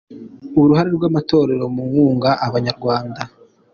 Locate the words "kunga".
1.91-2.31